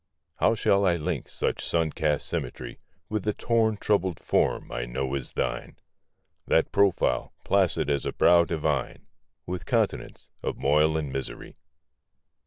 [0.37, 5.13] How shall I link such sun cast symmetry With the torn troubled form I know
[5.13, 5.77] as thine,
[6.47, 9.05] That profile, placid as a brow divine,
[9.45, 11.59] With continents of moil and misery?